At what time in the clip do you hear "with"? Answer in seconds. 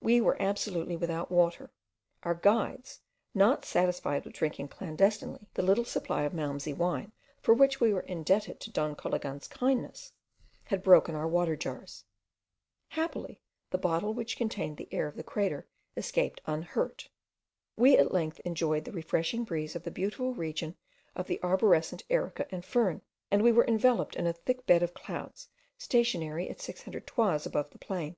4.24-4.34